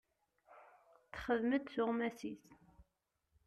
[1.11, 2.45] Texdem-d tuɣmas-is.